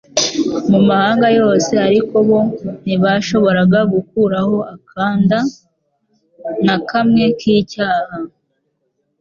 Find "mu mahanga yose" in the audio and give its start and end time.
0.71-1.73